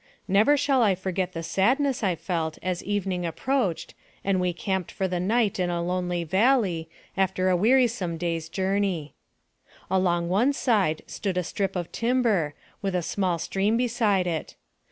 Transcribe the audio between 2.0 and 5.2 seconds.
I felt as evening approached, and we encamped for the